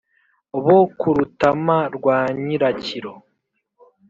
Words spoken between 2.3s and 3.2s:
nyirakiro